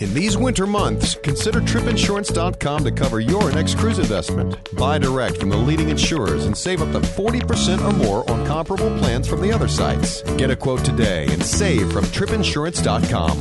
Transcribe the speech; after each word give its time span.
In 0.00 0.14
these 0.14 0.38
winter 0.38 0.64
months, 0.64 1.16
consider 1.24 1.60
tripinsurance.com 1.60 2.84
to 2.84 2.92
cover 2.92 3.18
your 3.18 3.50
next 3.50 3.76
cruise 3.78 3.98
investment. 3.98 4.56
Buy 4.76 4.98
direct 4.98 5.38
from 5.38 5.48
the 5.48 5.56
leading 5.56 5.88
insurers 5.88 6.44
and 6.44 6.56
save 6.56 6.82
up 6.82 6.92
to 6.92 7.00
40% 7.00 7.84
or 7.84 7.92
more 7.94 8.30
on 8.30 8.46
comparable 8.46 8.96
plans 8.98 9.26
from 9.26 9.40
the 9.40 9.50
other 9.50 9.66
sites. 9.66 10.22
Get 10.36 10.52
a 10.52 10.56
quote 10.56 10.84
today 10.84 11.26
and 11.30 11.42
save 11.42 11.92
from 11.92 12.04
tripinsurance.com. 12.04 13.38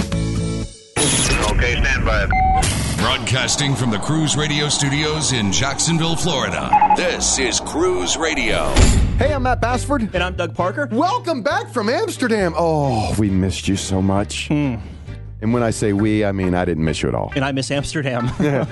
Okay, 1.56 1.76
stand 1.76 2.04
by. 2.04 2.26
Broadcasting 2.98 3.76
from 3.76 3.92
the 3.92 4.00
Cruise 4.00 4.36
Radio 4.36 4.68
Studios 4.68 5.34
in 5.34 5.52
Jacksonville, 5.52 6.16
Florida. 6.16 6.72
This 6.98 7.38
is 7.38 7.60
Cruise 7.60 8.18
Radio. 8.18 8.70
Hey, 9.20 9.32
I'm 9.32 9.44
Matt 9.44 9.62
Bassford. 9.62 10.10
And 10.16 10.24
I'm 10.24 10.36
Doug 10.36 10.56
Parker. 10.56 10.90
Welcome 10.92 11.44
back 11.44 11.70
from 11.70 11.88
Amsterdam. 11.88 12.56
Oh, 12.58 13.14
we 13.20 13.30
missed 13.30 13.68
you 13.68 13.76
so 13.76 14.02
much. 14.02 14.48
Hmm. 14.48 14.78
And 15.42 15.54
when 15.54 15.62
I 15.64 15.70
say 15.70 15.94
we, 15.94 16.26
I 16.26 16.32
mean 16.32 16.56
I 16.56 16.66
didn't 16.66 16.84
miss 16.84 17.02
you 17.04 17.10
at 17.10 17.16
all. 17.16 17.32
And 17.36 17.46
I 17.46 17.52
miss 17.52 17.70
Amsterdam. 17.72 18.30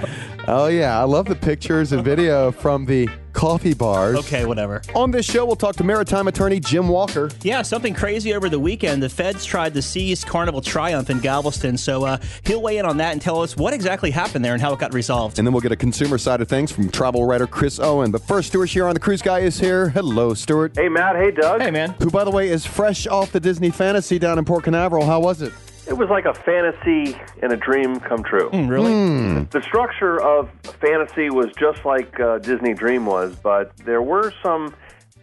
Oh, 0.47 0.67
yeah. 0.67 0.99
I 0.99 1.05
love 1.05 1.25
the 1.25 1.33
pictures 1.35 1.91
and 1.91 2.03
video 2.05 2.51
from 2.51 2.85
the 2.85 3.09
coffee 3.33 3.73
bars. 3.73 4.15
okay, 4.17 4.45
whatever. 4.45 4.79
On 4.93 5.09
this 5.09 5.25
show, 5.25 5.43
we'll 5.43 5.55
talk 5.55 5.75
to 5.77 5.83
maritime 5.83 6.27
attorney 6.27 6.59
Jim 6.59 6.87
Walker. 6.87 7.31
Yeah, 7.41 7.63
something 7.63 7.95
crazy 7.95 8.31
over 8.35 8.47
the 8.47 8.59
weekend. 8.59 9.01
The 9.01 9.09
feds 9.09 9.43
tried 9.43 9.73
to 9.73 9.81
seize 9.81 10.23
Carnival 10.23 10.61
Triumph 10.61 11.09
in 11.09 11.19
Galveston, 11.19 11.79
so 11.79 12.05
uh, 12.05 12.17
he'll 12.43 12.61
weigh 12.61 12.77
in 12.77 12.85
on 12.85 12.97
that 12.97 13.13
and 13.13 13.19
tell 13.23 13.41
us 13.41 13.57
what 13.57 13.73
exactly 13.73 14.11
happened 14.11 14.45
there 14.45 14.53
and 14.53 14.61
how 14.61 14.71
it 14.71 14.77
got 14.77 14.93
resolved. 14.93 15.39
And 15.39 15.47
then 15.47 15.51
we'll 15.51 15.61
get 15.61 15.71
a 15.71 15.75
consumer 15.75 16.19
side 16.19 16.41
of 16.41 16.47
things 16.47 16.71
from 16.71 16.91
travel 16.91 17.25
writer 17.25 17.47
Chris 17.47 17.79
Owen. 17.79 18.11
But 18.11 18.21
first, 18.21 18.49
Stewart 18.49 18.69
Chiron 18.69 18.93
the 18.93 18.99
Cruise 18.99 19.23
Guy 19.23 19.39
is 19.39 19.59
here. 19.59 19.89
Hello, 19.89 20.35
Stuart. 20.35 20.75
Hey, 20.77 20.89
Matt. 20.89 21.15
Hey, 21.15 21.31
Doug. 21.31 21.59
Hey, 21.59 21.71
man. 21.71 21.95
Who, 22.03 22.11
by 22.11 22.23
the 22.23 22.29
way, 22.29 22.49
is 22.49 22.67
fresh 22.67 23.07
off 23.07 23.31
the 23.31 23.39
Disney 23.39 23.71
Fantasy 23.71 24.19
down 24.19 24.37
in 24.37 24.45
Port 24.45 24.63
Canaveral. 24.65 25.07
How 25.07 25.19
was 25.19 25.41
it? 25.41 25.51
It 25.87 25.93
was 25.97 26.09
like 26.09 26.25
a 26.25 26.33
fantasy 26.33 27.17
and 27.41 27.51
a 27.51 27.57
dream 27.57 27.99
come 27.99 28.23
true. 28.23 28.49
Hmm, 28.49 28.67
really? 28.67 29.43
The 29.51 29.61
structure 29.61 30.19
of 30.19 30.49
fantasy 30.81 31.29
was 31.29 31.47
just 31.59 31.85
like 31.85 32.19
uh, 32.19 32.39
Disney 32.39 32.73
Dream 32.73 33.05
was, 33.05 33.35
but 33.35 33.75
there 33.77 34.01
were 34.01 34.33
some 34.41 34.73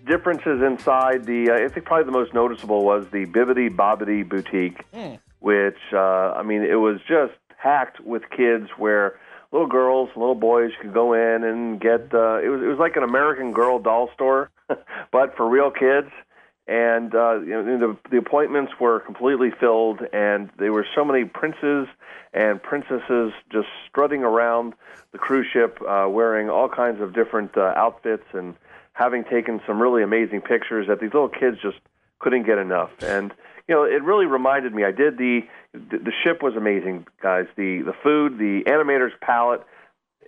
differences 0.06 0.62
inside. 0.62 1.24
The 1.24 1.50
uh, 1.50 1.64
I 1.64 1.68
think 1.68 1.86
probably 1.86 2.04
the 2.04 2.12
most 2.12 2.32
noticeable 2.32 2.84
was 2.84 3.06
the 3.10 3.26
Bibbidi 3.26 3.74
Bobbidi 3.74 4.28
Boutique, 4.28 4.84
which 5.40 5.78
uh, 5.92 6.32
I 6.32 6.42
mean 6.42 6.62
it 6.62 6.76
was 6.76 7.00
just 7.08 7.34
packed 7.60 8.00
with 8.00 8.22
kids 8.30 8.68
where 8.76 9.18
little 9.50 9.68
girls, 9.68 10.10
little 10.16 10.34
boys 10.34 10.70
could 10.80 10.92
go 10.94 11.12
in 11.12 11.44
and 11.44 11.80
get. 11.80 12.12
Uh, 12.14 12.38
it 12.38 12.48
was 12.48 12.62
it 12.62 12.66
was 12.66 12.78
like 12.78 12.96
an 12.96 13.02
American 13.02 13.52
Girl 13.52 13.78
doll 13.78 14.10
store, 14.14 14.50
but 15.12 15.36
for 15.36 15.48
real 15.48 15.70
kids. 15.70 16.10
And 16.66 17.14
uh, 17.14 17.40
you 17.40 17.50
know, 17.50 17.78
the, 17.78 18.10
the 18.10 18.16
appointments 18.18 18.72
were 18.78 19.00
completely 19.00 19.50
filled, 19.50 20.00
and 20.12 20.48
there 20.58 20.72
were 20.72 20.86
so 20.94 21.04
many 21.04 21.24
princes 21.24 21.88
and 22.32 22.62
princesses 22.62 23.32
just 23.50 23.68
strutting 23.88 24.22
around 24.22 24.74
the 25.10 25.18
cruise 25.18 25.46
ship, 25.52 25.78
uh, 25.86 26.06
wearing 26.08 26.48
all 26.48 26.68
kinds 26.68 27.00
of 27.00 27.14
different 27.14 27.56
uh, 27.56 27.74
outfits 27.76 28.24
and 28.32 28.54
having 28.92 29.24
taken 29.24 29.60
some 29.66 29.80
really 29.82 30.02
amazing 30.02 30.40
pictures 30.40 30.86
that 30.86 31.00
these 31.00 31.12
little 31.12 31.28
kids 31.28 31.58
just 31.60 31.78
couldn't 32.20 32.44
get 32.44 32.58
enough. 32.58 32.90
And 33.02 33.32
you 33.68 33.74
know, 33.74 33.84
it 33.84 34.02
really 34.02 34.26
reminded 34.26 34.74
me. 34.74 34.84
I 34.84 34.92
did 34.92 35.18
the 35.18 35.40
the 35.72 35.98
the 35.98 36.12
ship 36.22 36.42
was 36.42 36.54
amazing, 36.56 37.06
guys. 37.22 37.46
The 37.56 37.82
the 37.82 37.94
food, 38.02 38.38
the 38.38 38.62
Animator's 38.66 39.14
Palate, 39.20 39.64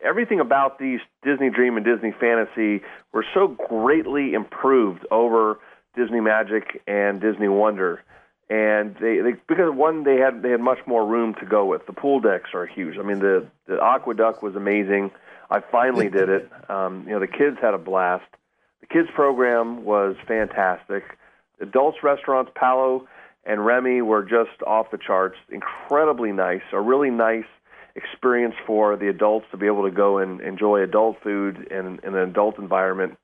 everything 0.03 0.41
about 0.41 0.79
these 0.79 1.01
Disney 1.23 1.51
Dream 1.51 1.77
and 1.77 1.85
Disney 1.85 2.13
Fantasy 2.19 2.83
were 3.13 3.25
so 3.35 3.49
greatly 3.49 4.35
improved 4.35 5.07
over 5.11 5.59
Disney 5.97 6.21
Magic 6.21 6.83
and 6.87 7.21
Disney 7.21 7.49
Wonder. 7.49 8.03
And 8.51 8.95
they, 9.01 9.21
they 9.21 9.33
because 9.49 9.75
one 9.75 10.05
they 10.05 10.17
had 10.17 10.43
they 10.43 10.51
had 10.51 10.61
much 10.61 10.79
more 10.87 11.07
room 11.07 11.35
to 11.41 11.47
go 11.47 11.65
with. 11.65 11.87
The 11.87 11.93
pool 11.93 12.21
decks 12.21 12.51
are 12.53 12.67
huge. 12.67 12.99
I 12.99 13.03
mean 13.03 13.21
the 13.21 13.47
the 13.67 13.77
AquaDuck 13.77 14.43
was 14.43 14.55
amazing. 14.55 15.11
I 15.51 15.61
finally 15.61 16.11
did 16.11 16.29
it. 16.29 16.51
Um, 16.69 17.05
you 17.07 17.13
know 17.13 17.21
the 17.21 17.27
kids 17.27 17.57
had 17.61 17.75
a 17.75 17.79
blast. 17.79 18.27
The 18.81 18.87
kids 18.87 19.09
program 19.15 19.85
was 19.85 20.17
fantastic. 20.29 21.05
Adults 21.61 21.99
restaurants 22.03 22.51
Palo 22.55 23.09
and 23.45 23.65
Remy 23.65 24.03
were 24.03 24.23
just 24.23 24.63
off 24.67 24.91
the 24.91 24.99
charts. 24.99 25.37
Incredibly 25.49 26.33
nice. 26.33 26.63
A 26.73 26.81
really 26.81 27.11
nice 27.11 27.45
experience 27.97 28.55
for 28.67 28.97
the 28.97 29.09
adults 29.09 29.47
to 29.53 29.57
be 29.57 29.67
able 29.67 29.85
to 29.85 29.91
go 29.91 30.19
and 30.19 30.41
enjoy 30.41 30.83
adult 30.83 31.17
food 31.23 31.69
in, 31.71 32.01
in 32.03 32.15
an 32.15 32.29
adult 32.29 32.59
environment. 32.59 33.17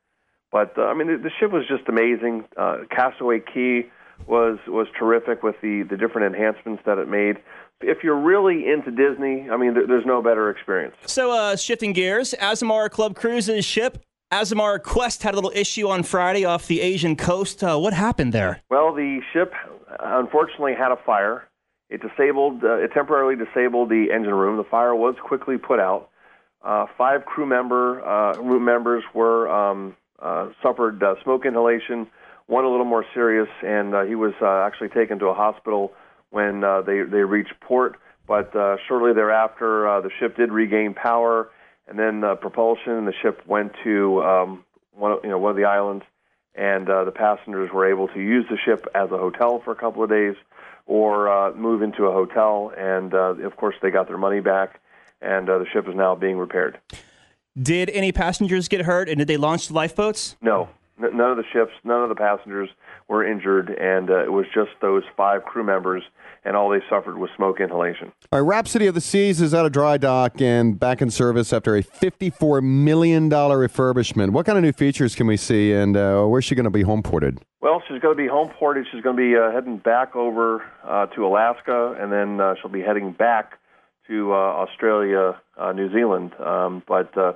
But 0.52 0.76
uh, 0.76 0.82
I 0.82 0.94
mean, 0.94 1.06
the, 1.08 1.16
the 1.18 1.30
ship 1.38 1.52
was 1.52 1.66
just 1.68 1.88
amazing. 1.88 2.44
Uh, 2.56 2.78
Castaway 2.90 3.40
Cay 3.40 3.86
was 4.26 4.58
was 4.66 4.86
terrific 4.98 5.42
with 5.42 5.56
the 5.62 5.84
the 5.88 5.96
different 5.96 6.34
enhancements 6.34 6.82
that 6.86 6.98
it 6.98 7.08
made. 7.08 7.38
If 7.82 8.04
you're 8.04 8.18
really 8.18 8.68
into 8.68 8.90
Disney, 8.90 9.48
I 9.50 9.56
mean, 9.56 9.74
there, 9.74 9.86
there's 9.86 10.04
no 10.04 10.20
better 10.20 10.50
experience. 10.50 10.94
So, 11.06 11.32
uh, 11.32 11.56
shifting 11.56 11.94
gears, 11.94 12.34
Azamara 12.40 12.90
Club 12.90 13.14
Cruises 13.14 13.64
ship. 13.64 14.04
Azamara 14.30 14.80
Quest 14.80 15.22
had 15.22 15.34
a 15.34 15.36
little 15.36 15.52
issue 15.54 15.88
on 15.88 16.04
Friday 16.04 16.44
off 16.44 16.68
the 16.68 16.80
Asian 16.80 17.16
coast. 17.16 17.64
Uh, 17.64 17.76
what 17.78 17.92
happened 17.92 18.32
there? 18.32 18.60
Well, 18.70 18.94
the 18.94 19.20
ship 19.32 19.52
unfortunately 19.98 20.74
had 20.74 20.92
a 20.92 20.96
fire. 21.04 21.48
It 21.88 22.00
disabled, 22.00 22.62
uh, 22.62 22.74
it 22.74 22.92
temporarily 22.92 23.34
disabled 23.34 23.88
the 23.88 24.12
engine 24.14 24.34
room. 24.34 24.56
The 24.56 24.64
fire 24.70 24.94
was 24.94 25.16
quickly 25.20 25.58
put 25.58 25.80
out. 25.80 26.10
Uh, 26.62 26.86
five 26.96 27.24
crew 27.24 27.46
member 27.46 28.06
uh, 28.06 28.34
room 28.40 28.64
members 28.64 29.02
were 29.14 29.50
um, 29.50 29.96
suffered 30.62 31.02
uh, 31.02 31.14
smoke 31.22 31.46
inhalation. 31.46 32.06
One 32.46 32.64
a 32.64 32.68
little 32.68 32.84
more 32.84 33.04
serious, 33.14 33.48
and 33.62 33.94
uh, 33.94 34.02
he 34.02 34.16
was 34.16 34.34
uh, 34.42 34.66
actually 34.66 34.88
taken 34.88 35.20
to 35.20 35.26
a 35.26 35.34
hospital 35.34 35.92
when 36.30 36.64
uh, 36.64 36.82
they 36.82 37.02
they 37.02 37.22
reached 37.22 37.54
port. 37.60 37.96
But 38.26 38.54
uh, 38.54 38.76
shortly 38.86 39.12
thereafter, 39.12 39.88
uh, 39.88 40.00
the 40.00 40.10
ship 40.18 40.36
did 40.36 40.50
regain 40.52 40.94
power, 40.94 41.50
and 41.86 41.98
then 41.98 42.24
uh, 42.24 42.34
propulsion. 42.34 42.92
And 42.92 43.06
the 43.06 43.14
ship 43.22 43.42
went 43.46 43.72
to 43.84 44.22
um, 44.22 44.64
one 44.92 45.12
of, 45.12 45.18
you 45.22 45.30
know 45.30 45.38
one 45.38 45.50
of 45.50 45.56
the 45.56 45.64
islands, 45.64 46.04
and 46.54 46.88
uh, 46.88 47.04
the 47.04 47.12
passengers 47.12 47.70
were 47.72 47.88
able 47.88 48.08
to 48.08 48.20
use 48.20 48.46
the 48.50 48.58
ship 48.64 48.86
as 48.94 49.10
a 49.10 49.18
hotel 49.18 49.60
for 49.64 49.72
a 49.72 49.76
couple 49.76 50.02
of 50.02 50.10
days, 50.10 50.34
or 50.86 51.28
uh, 51.28 51.52
move 51.54 51.82
into 51.82 52.04
a 52.06 52.12
hotel. 52.12 52.72
And 52.76 53.14
uh, 53.14 53.34
of 53.46 53.56
course, 53.56 53.76
they 53.80 53.90
got 53.90 54.08
their 54.08 54.18
money 54.18 54.40
back, 54.40 54.80
and 55.20 55.48
uh, 55.48 55.58
the 55.58 55.66
ship 55.72 55.88
is 55.88 55.94
now 55.94 56.14
being 56.14 56.36
repaired. 56.36 56.78
Did 57.60 57.90
any 57.90 58.12
passengers 58.12 58.68
get 58.68 58.82
hurt, 58.82 59.08
and 59.08 59.18
did 59.18 59.26
they 59.26 59.36
launch 59.36 59.68
the 59.68 59.74
lifeboats? 59.74 60.36
No, 60.40 60.68
n- 61.02 61.16
none 61.16 61.32
of 61.32 61.36
the 61.36 61.44
ships, 61.52 61.72
none 61.82 62.02
of 62.02 62.08
the 62.08 62.14
passengers 62.14 62.70
were 63.08 63.26
injured, 63.26 63.70
and 63.70 64.08
uh, 64.08 64.22
it 64.22 64.32
was 64.32 64.46
just 64.54 64.70
those 64.80 65.02
five 65.16 65.44
crew 65.44 65.64
members, 65.64 66.04
and 66.44 66.56
all 66.56 66.70
they 66.70 66.78
suffered 66.88 67.18
was 67.18 67.28
smoke 67.36 67.58
inhalation. 67.58 68.12
All 68.30 68.40
right, 68.40 68.46
Rhapsody 68.46 68.86
of 68.86 68.94
the 68.94 69.00
Seas 69.00 69.40
is 69.40 69.52
out 69.52 69.66
of 69.66 69.72
dry 69.72 69.96
dock 69.96 70.40
and 70.40 70.78
back 70.78 71.02
in 71.02 71.10
service 71.10 71.52
after 71.52 71.74
a 71.74 71.82
$54 71.82 72.62
million 72.62 73.28
refurbishment. 73.28 74.30
What 74.30 74.46
kind 74.46 74.56
of 74.56 74.62
new 74.62 74.72
features 74.72 75.16
can 75.16 75.26
we 75.26 75.36
see, 75.36 75.72
and 75.72 75.96
uh, 75.96 76.24
where's 76.26 76.44
she 76.44 76.54
going 76.54 76.64
to 76.64 76.70
be 76.70 76.82
home 76.82 77.02
ported? 77.02 77.40
Well, 77.60 77.82
she's 77.88 78.00
going 78.00 78.16
to 78.16 78.22
be 78.22 78.28
home 78.28 78.50
ported. 78.58 78.86
She's 78.92 79.02
going 79.02 79.16
to 79.16 79.22
be 79.22 79.36
uh, 79.36 79.50
heading 79.50 79.78
back 79.78 80.14
over 80.14 80.62
uh, 80.84 81.06
to 81.06 81.26
Alaska, 81.26 81.96
and 82.00 82.12
then 82.12 82.40
uh, 82.40 82.54
she'll 82.62 82.70
be 82.70 82.80
heading 82.80 83.10
back 83.10 83.58
to 84.10 84.32
uh, 84.32 84.36
Australia, 84.36 85.40
uh, 85.56 85.72
New 85.72 85.90
Zealand. 85.92 86.32
Um, 86.38 86.82
but 86.86 87.16
uh, 87.16 87.32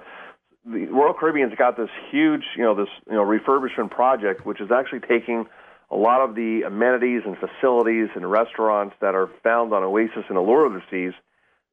the 0.67 0.87
Royal 0.87 1.15
Caribbean's 1.15 1.55
got 1.57 1.77
this 1.77 1.89
huge, 2.11 2.43
you 2.57 2.65
know, 2.65 2.75
this 2.75 2.89
you 3.07 3.15
know 3.15 3.25
refurbishment 3.25 3.91
project, 3.91 4.45
which 4.45 4.61
is 4.61 4.71
actually 4.71 5.01
taking 5.01 5.47
a 5.91 5.97
lot 5.97 6.21
of 6.21 6.35
the 6.35 6.62
amenities 6.67 7.23
and 7.25 7.37
facilities 7.39 8.09
and 8.17 8.29
restaurants 8.29 8.97
that 9.01 9.15
are 9.15 9.31
found 9.43 9.73
on 9.73 9.83
Oasis 9.85 10.25
and 10.29 10.37
Allure 10.37 10.67
of 10.67 10.73
the 10.73 10.83
Seas, 10.91 11.15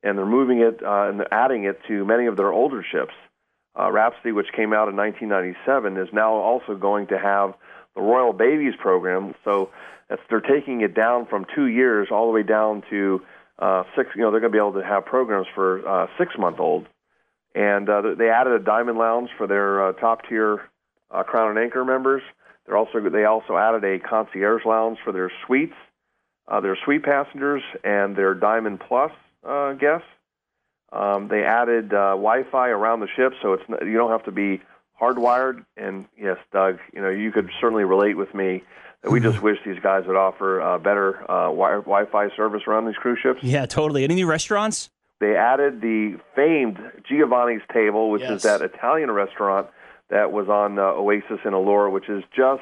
and 0.04 0.18
they're 0.18 0.26
moving 0.26 0.60
it 0.60 0.82
uh, 0.84 1.10
and 1.10 1.24
adding 1.32 1.64
it 1.64 1.80
to 1.88 2.06
many 2.06 2.28
of 2.28 2.38
their 2.38 2.52
older 2.52 2.84
ships. 2.84 3.14
Uh, 3.80 3.90
Rhapsody, 3.90 4.34
which 4.34 4.52
came 4.56 4.74
out 4.74 4.90
in 4.90 4.98
1997, 4.98 5.98
is 5.98 6.10
now 6.14 6.34
also 6.34 6.76
going 6.76 7.08
to 7.08 7.18
have 7.18 7.54
the 7.96 8.02
Royal 8.02 8.34
Babies 8.34 8.74
program. 8.78 9.34
So 9.46 9.70
they're 10.30 10.42
taking 10.42 10.82
it 10.82 10.94
down 10.94 11.26
from 11.26 11.46
two 11.56 11.68
years 11.68 12.10
all 12.12 12.28
the 12.28 12.34
way 12.34 12.44
down 12.44 12.84
to 12.90 13.22
uh, 13.62 13.84
six. 13.96 14.10
You 14.16 14.24
know, 14.24 14.32
they're 14.32 14.42
going 14.42 14.52
to 14.52 14.58
be 14.58 14.60
able 14.60 14.74
to 14.74 14.86
have 14.86 15.06
programs 15.06 15.48
for 15.56 15.88
uh, 15.88 16.08
six-month-olds. 16.18 16.88
And 17.54 17.90
uh, 17.90 18.16
they 18.18 18.30
added 18.30 18.54
a 18.54 18.60
Diamond 18.60 18.98
Lounge 18.98 19.30
for 19.38 19.46
their 19.46 19.90
uh, 19.90 19.94
top-tier 19.94 20.70
uh, 21.12 21.24
Crown 21.24 21.50
and 21.52 21.60
Anchor 21.60 21.86
members. 21.86 22.22
They're 22.66 22.78
also 22.78 23.00
they 23.10 23.26
also 23.26 23.58
added 23.58 23.84
a 23.84 24.00
concierge 24.00 24.66
lounge 24.66 25.00
for 25.04 25.12
their 25.12 25.32
suites, 25.46 25.76
uh, 26.48 26.62
their 26.62 26.78
suite 26.86 27.04
passengers, 27.04 27.64
and 27.84 28.16
their 28.16 28.34
Diamond 28.34 28.80
Plus 28.80 29.12
uh, 29.48 29.74
guests. 29.74 30.08
Um, 30.94 31.28
they 31.28 31.44
added 31.44 31.94
uh, 31.94 32.12
Wi-Fi 32.12 32.70
around 32.70 33.00
the 33.00 33.08
ship, 33.16 33.34
so 33.42 33.54
it's 33.54 33.64
you 33.82 33.94
don't 33.94 34.12
have 34.12 34.26
to 34.26 34.32
be 34.32 34.62
hardwired. 35.02 35.66
And 35.76 36.06
yes, 36.18 36.38
Doug, 36.54 36.78
you 36.94 37.02
know 37.02 37.10
you 37.10 37.32
could 37.32 37.50
certainly 37.60 37.84
relate 37.84 38.16
with 38.16 38.34
me 38.36 38.64
that 39.04 39.10
we 39.12 39.20
just 39.20 39.42
wish 39.42 39.58
these 39.66 39.80
guys 39.82 40.06
would 40.06 40.16
offer 40.16 40.62
uh, 40.62 40.78
better 40.78 41.20
uh, 41.30 41.46
wi- 41.48 41.78
Wi-Fi 41.82 42.30
service 42.36 42.62
around 42.68 42.86
these 42.86 42.96
cruise 42.98 43.18
ships. 43.22 43.40
Yeah, 43.42 43.66
totally. 43.66 44.04
Any 44.04 44.14
new 44.16 44.28
restaurants? 44.28 44.92
They 45.20 45.36
added 45.36 45.82
the 45.82 46.20
famed 46.36 46.78
Giovanni's 47.10 47.62
Table, 47.74 48.12
which 48.12 48.22
Yes. 48.22 48.32
is 48.32 48.44
that 48.44 48.62
Italian 48.62 49.10
restaurant 49.12 49.68
that 50.10 50.32
was 50.32 50.50
on 50.50 50.78
uh, 50.78 50.84
Oasis 50.84 51.40
in 51.46 51.54
Allure, 51.54 51.90
which 51.90 52.10
is 52.10 52.24
just 52.36 52.62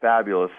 fabulous. 0.00 0.50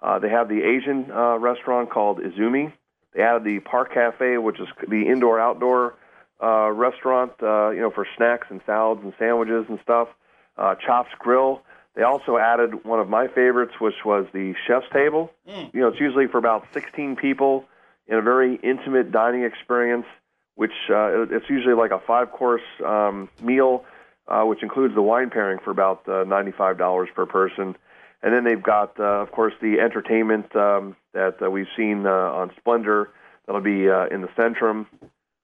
Uh, 0.00 0.18
they 0.18 0.28
have 0.28 0.48
the 0.48 0.62
Asian 0.62 1.10
uh, 1.12 1.36
restaurant 1.38 1.90
called 1.90 2.18
Izumi, 2.18 2.72
They 3.14 3.22
added 3.22 3.44
the 3.44 3.60
Park 3.60 3.92
Cafe, 3.94 4.38
which 4.38 4.58
is 4.58 4.66
the 4.88 5.02
indoor-outdoor 5.08 5.94
uh, 6.42 6.70
restaurant, 6.72 7.32
uh, 7.42 7.70
you 7.70 7.80
know, 7.80 7.90
for 7.90 8.06
snacks 8.16 8.46
and 8.50 8.60
salads 8.66 9.00
and 9.04 9.12
sandwiches 9.18 9.66
and 9.68 9.78
stuff. 9.82 10.08
Uh, 10.56 10.74
Chops 10.74 11.10
Grill. 11.18 11.62
They 11.94 12.02
also 12.02 12.38
added 12.38 12.84
one 12.84 13.00
of 13.00 13.08
my 13.08 13.28
favorites, 13.28 13.74
which 13.78 14.04
was 14.04 14.26
the 14.32 14.54
chef's 14.66 14.86
table. 14.92 15.30
You 15.72 15.80
know, 15.80 15.88
it's 15.88 16.00
usually 16.00 16.26
for 16.26 16.38
about 16.38 16.66
16 16.72 17.16
people 17.16 17.64
in 18.06 18.16
a 18.16 18.22
very 18.22 18.56
intimate 18.56 19.12
dining 19.12 19.44
experience, 19.44 20.06
which 20.54 20.72
uh, 20.90 21.26
it's 21.30 21.48
usually 21.50 21.74
like 21.74 21.90
a 21.90 21.98
five-course 21.98 22.62
um, 22.84 23.28
meal, 23.42 23.84
uh, 24.26 24.42
which 24.44 24.62
includes 24.62 24.94
the 24.94 25.02
wine 25.02 25.30
pairing 25.30 25.58
for 25.58 25.70
about 25.70 26.02
uh, 26.06 26.24
$95 26.24 27.14
per 27.14 27.26
person. 27.26 27.76
And 28.22 28.32
then 28.32 28.44
they've 28.44 28.62
got, 28.62 28.98
uh, 28.98 29.20
of 29.20 29.32
course, 29.32 29.54
the 29.60 29.80
entertainment 29.80 30.54
um, 30.54 30.96
that 31.12 31.42
uh, 31.42 31.50
we've 31.50 31.68
seen 31.76 32.06
uh, 32.06 32.10
on 32.10 32.52
Splendor. 32.56 33.10
That'll 33.46 33.60
be 33.60 33.90
uh, 33.90 34.06
in 34.06 34.22
the 34.22 34.28
Centrum. 34.28 34.86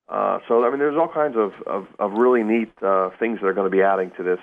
Uh, 0.08 0.38
so, 0.46 0.64
I 0.64 0.70
mean, 0.70 0.78
there's 0.78 0.96
all 0.96 1.08
kinds 1.08 1.36
of, 1.36 1.52
of, 1.66 1.88
of 1.98 2.12
really 2.12 2.42
neat 2.42 2.70
uh, 2.80 3.10
things 3.18 3.40
that 3.40 3.46
are 3.46 3.52
going 3.52 3.70
to 3.70 3.76
be 3.76 3.82
adding 3.82 4.12
to 4.16 4.22
this 4.22 4.38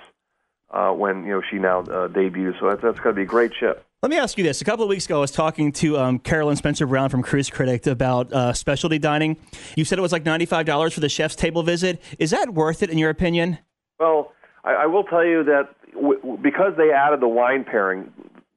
uh, 0.70 0.92
when 0.92 1.24
you 1.24 1.32
know 1.32 1.42
she 1.50 1.58
now 1.58 1.80
uh, 1.80 2.08
debuts. 2.08 2.58
So 2.60 2.68
that's, 2.68 2.82
that's 2.82 2.98
going 2.98 3.14
to 3.14 3.18
be 3.18 3.22
a 3.22 3.26
great 3.26 3.52
ship. 3.54 3.84
Let 4.02 4.10
me 4.10 4.18
ask 4.18 4.36
you 4.36 4.44
this. 4.44 4.60
A 4.60 4.64
couple 4.64 4.84
of 4.84 4.88
weeks 4.88 5.06
ago, 5.06 5.16
I 5.16 5.20
was 5.20 5.32
talking 5.32 5.72
to 5.72 5.98
um, 5.98 6.18
Carolyn 6.18 6.56
Spencer 6.56 6.86
Brown 6.86 7.08
from 7.08 7.22
Cruise 7.22 7.50
Critic 7.50 7.86
about 7.86 8.32
uh, 8.32 8.52
specialty 8.52 8.98
dining. 8.98 9.36
You 9.74 9.84
said 9.84 9.98
it 9.98 10.02
was 10.02 10.12
like 10.12 10.22
$95 10.22 10.92
for 10.92 11.00
the 11.00 11.08
chef's 11.08 11.34
table 11.34 11.62
visit. 11.62 12.00
Is 12.18 12.30
that 12.30 12.52
worth 12.52 12.82
it, 12.82 12.90
in 12.90 12.98
your 12.98 13.10
opinion? 13.10 13.58
Well, 13.98 14.32
I, 14.64 14.74
I 14.74 14.86
will 14.86 15.04
tell 15.04 15.24
you 15.24 15.42
that 15.44 15.70
w- 15.94 16.38
because 16.42 16.74
they 16.76 16.92
added 16.92 17.20
the 17.20 17.28
wine 17.28 17.64
pairing, 17.64 18.12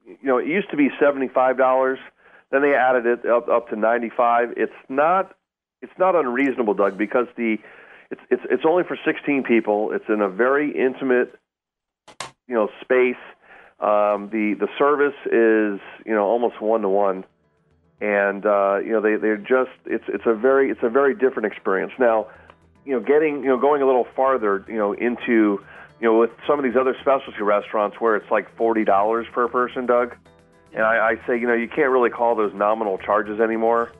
you 0.05 0.17
know, 0.23 0.37
it 0.37 0.47
used 0.47 0.69
to 0.71 0.77
be 0.77 0.89
seventy-five 0.99 1.57
dollars. 1.57 1.99
Then 2.51 2.61
they 2.61 2.75
added 2.75 3.05
it 3.05 3.25
up 3.25 3.47
up 3.47 3.69
to 3.69 3.75
ninety-five. 3.75 4.53
It's 4.57 4.73
not 4.89 5.35
it's 5.81 5.97
not 5.97 6.15
unreasonable, 6.15 6.73
Doug, 6.73 6.97
because 6.97 7.27
the 7.37 7.57
it's 8.11 8.21
it's 8.29 8.41
it's 8.49 8.63
only 8.67 8.83
for 8.83 8.97
sixteen 9.05 9.43
people. 9.43 9.91
It's 9.93 10.05
in 10.09 10.21
a 10.21 10.29
very 10.29 10.71
intimate, 10.77 11.35
you 12.49 12.55
know, 12.55 12.67
space. 12.81 13.15
Um, 13.79 14.27
the 14.29 14.55
the 14.59 14.67
service 14.77 15.15
is 15.27 15.79
you 16.05 16.13
know 16.13 16.25
almost 16.25 16.59
one 16.61 16.81
to 16.81 16.89
one, 16.89 17.23
and 18.01 18.45
uh, 18.45 18.79
you 18.83 18.91
know 18.91 18.99
they 18.99 19.15
they're 19.15 19.37
just 19.37 19.71
it's 19.85 20.03
it's 20.09 20.25
a 20.25 20.33
very 20.33 20.69
it's 20.69 20.83
a 20.83 20.89
very 20.89 21.15
different 21.15 21.45
experience. 21.45 21.93
Now, 21.97 22.27
you 22.85 22.91
know, 22.93 22.99
getting 22.99 23.41
you 23.43 23.47
know 23.49 23.57
going 23.57 23.81
a 23.81 23.85
little 23.85 24.05
farther, 24.17 24.65
you 24.67 24.75
know, 24.77 24.91
into 24.91 25.63
you 26.01 26.07
know 26.07 26.17
with 26.19 26.31
some 26.45 26.59
of 26.59 26.65
these 26.65 26.75
other 26.75 26.93
specialty 26.99 27.41
restaurants 27.41 28.01
where 28.01 28.17
it's 28.17 28.29
like 28.29 28.53
forty 28.57 28.83
dollars 28.83 29.27
per 29.31 29.47
person, 29.47 29.85
Doug, 29.85 30.13
and 30.73 30.83
I, 30.83 31.11
I 31.11 31.27
say 31.27 31.39
you 31.39 31.47
know 31.47 31.53
you 31.53 31.69
can't 31.69 31.91
really 31.91 32.09
call 32.09 32.35
those 32.35 32.53
nominal 32.53 32.97
charges 32.97 33.39
anymore. 33.39 33.93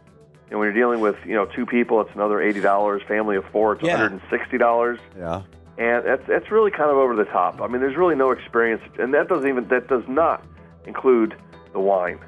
And 0.50 0.60
when 0.60 0.66
you're 0.66 0.74
dealing 0.74 1.00
with 1.00 1.16
you 1.26 1.36
know 1.36 1.46
two 1.46 1.66
people, 1.66 2.02
it's 2.02 2.12
another 2.16 2.42
eighty 2.42 2.60
dollars. 2.60 3.02
Family 3.08 3.38
of 3.38 3.46
four, 3.54 3.74
it's 3.76 3.84
Yeah. 3.84 3.92
one 3.94 4.00
hundred 4.02 4.12
and 4.14 4.22
sixty 4.30 4.58
dollars 4.58 5.00
Yeah. 5.18 5.44
And 5.80 6.06
that's 6.06 6.28
that's 6.28 6.52
really 6.52 6.72
kind 6.72 6.92
of 6.92 6.98
over 6.98 7.16
the 7.16 7.24
top. 7.26 7.62
I 7.62 7.68
mean, 7.68 7.80
there's 7.80 7.96
really 7.96 8.16
no 8.16 8.32
experience, 8.32 8.84
and 9.00 9.14
that 9.14 9.30
doesn't 9.30 9.48
even 9.48 9.68
that 9.70 9.88
does 9.88 10.04
not 10.08 10.46
include 10.86 11.36
the 11.72 11.80
wine, 11.80 12.20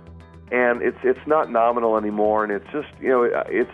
and 0.51 0.81
it's 0.81 0.97
it's 1.03 1.27
not 1.27 1.51
nominal 1.51 1.97
anymore, 1.97 2.43
and 2.45 2.53
it's 2.53 2.65
just 2.71 2.87
you 3.01 3.09
know 3.09 3.25
uh, 3.25 3.43
it's 3.47 3.71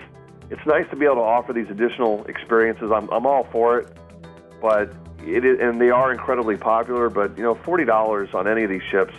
it's 0.50 0.66
nice 0.66 0.90
to 0.90 0.96
be 0.96 1.06
able 1.06 1.16
to 1.16 1.22
offer 1.22 1.54
these 1.54 1.70
additional 1.70 2.26
experiences. 2.26 2.92
I'm 2.92 3.08
I'm 3.10 3.28
all 3.28 3.48
for 3.52 3.78
it, 3.78 3.96
but 4.62 4.92
it 5.24 5.46
is, 5.46 5.60
and 5.62 5.80
they 5.80 5.92
are 5.92 6.12
incredibly 6.12 6.58
popular. 6.58 7.10
But 7.10 7.38
you 7.38 7.44
know, 7.44 7.54
forty 7.54 7.86
dollars 7.86 8.30
on 8.34 8.48
any 8.48 8.64
of 8.64 8.72
these 8.72 8.84
ships, 8.90 9.14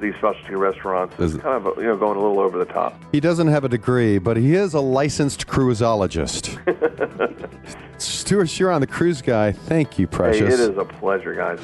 these 0.00 0.16
specialty 0.16 0.56
restaurants, 0.56 1.14
is 1.20 1.36
Is- 1.36 1.40
kind 1.40 1.64
of 1.64 1.76
you 1.76 1.84
know 1.84 1.96
going 1.96 2.16
a 2.18 2.20
little 2.20 2.40
over 2.40 2.58
the 2.58 2.64
top. 2.64 3.00
He 3.12 3.20
doesn't 3.20 3.46
have 3.46 3.62
a 3.62 3.68
degree, 3.68 4.18
but 4.18 4.36
he 4.36 4.56
is 4.56 4.74
a 4.74 4.80
licensed 4.80 5.46
cruisologist. 5.46 6.58
Stewart 8.30 8.48
Chiron 8.48 8.80
the 8.80 8.86
cruise 8.86 9.22
guy. 9.22 9.50
Thank 9.50 9.98
you, 9.98 10.06
Hey, 10.06 10.16
precious. 10.16 10.54
it 10.54 10.70
is 10.70 10.78
a 10.78 10.84
pleasure, 10.84 11.34
guys. 11.34 11.58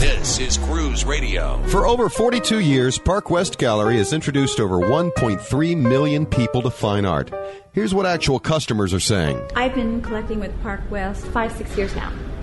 This 0.00 0.38
is 0.38 0.56
Cruise 0.56 1.04
Radio. 1.04 1.62
For 1.64 1.86
over 1.86 2.08
42 2.08 2.60
years, 2.60 2.96
Park 2.96 3.28
West 3.28 3.58
Gallery 3.58 3.98
has 3.98 4.14
introduced 4.14 4.58
over 4.58 4.78
1.3 4.78 5.76
million 5.76 6.24
people 6.24 6.62
to 6.62 6.70
fine 6.70 7.04
art. 7.04 7.30
Here's 7.72 7.92
what 7.94 8.06
actual 8.06 8.40
customers 8.40 8.94
are 8.94 9.00
saying. 9.00 9.38
I've 9.54 9.74
been 9.74 10.00
collecting 10.00 10.40
with 10.40 10.58
Park 10.62 10.80
West 10.90 11.26
five, 11.26 11.52
six 11.52 11.76
years 11.76 11.94
now. 11.94 12.10